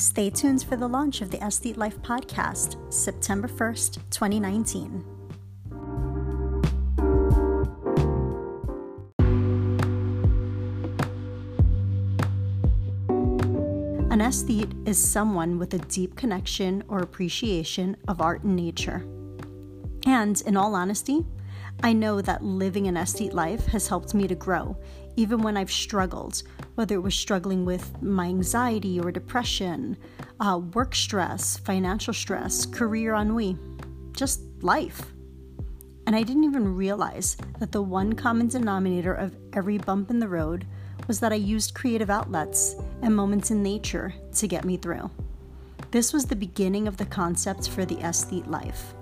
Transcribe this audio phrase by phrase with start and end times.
[0.00, 5.04] Stay tuned for the launch of the Aesthete Life podcast, September 1st, 2019.
[14.10, 19.04] An aesthete is someone with a deep connection or appreciation of art and nature.
[20.06, 21.26] And in all honesty,
[21.82, 24.76] I know that living an aesthete life has helped me to grow,
[25.16, 26.42] even when I've struggled,
[26.74, 29.96] whether it was struggling with my anxiety or depression,
[30.40, 33.56] uh, work stress, financial stress, career ennui,
[34.12, 35.12] just life.
[36.06, 40.28] And I didn't even realize that the one common denominator of every bump in the
[40.28, 40.66] road
[41.08, 45.10] was that I used creative outlets and moments in nature to get me through.
[45.92, 48.94] This was the beginning of the concept for the aesthete life.